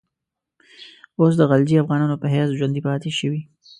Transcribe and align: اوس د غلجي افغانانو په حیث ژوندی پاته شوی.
اوس 1.19 1.33
د 1.37 1.41
غلجي 1.49 1.75
افغانانو 1.79 2.15
په 2.21 2.27
حیث 2.33 2.49
ژوندی 2.57 2.81
پاته 2.85 3.09
شوی. 3.19 3.41